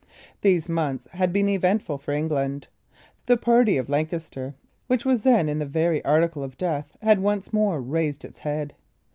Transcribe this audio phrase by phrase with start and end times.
[0.41, 2.67] These months had been eventful for England.
[3.27, 4.55] The party of Lancaster,
[4.87, 8.73] which was then in the very article of death, had once more raised its head.